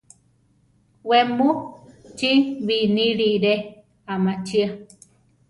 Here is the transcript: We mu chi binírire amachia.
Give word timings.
We 1.09 1.19
mu 1.35 1.49
chi 2.17 2.31
binírire 2.65 3.53
amachia. 4.13 4.67